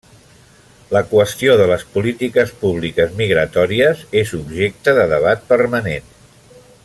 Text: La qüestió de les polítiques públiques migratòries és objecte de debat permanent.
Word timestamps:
La 0.95 1.01
qüestió 1.09 1.57
de 1.59 1.67
les 1.71 1.83
polítiques 1.97 2.55
públiques 2.63 3.13
migratòries 3.21 4.03
és 4.23 4.33
objecte 4.39 4.97
de 5.01 5.05
debat 5.13 5.47
permanent. 5.53 6.11